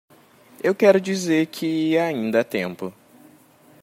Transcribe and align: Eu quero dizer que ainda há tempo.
Eu 0.63 0.73
quero 0.73 0.99
dizer 0.99 1.45
que 1.45 1.95
ainda 1.95 2.39
há 2.39 2.43
tempo. 2.43 2.91